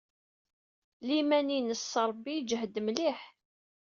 [1.07, 3.19] Liman-nnes s Ṛebbi yejhed mliḥ.